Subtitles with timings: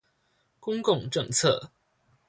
[0.59, 1.69] 公共政策